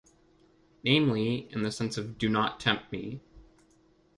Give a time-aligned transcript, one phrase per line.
[0.83, 3.21] Namely, in the sense of do not tempt me!